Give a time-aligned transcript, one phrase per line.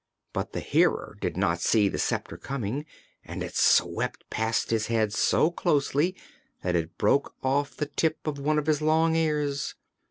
[0.33, 2.87] But the Hearer did not see the sceptre coming
[3.23, 6.15] and it swept past his head so closely
[6.63, 9.75] that it broke off the tip of one of his long ears.